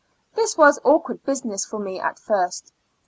[0.33, 2.73] This was awkward business for me at first.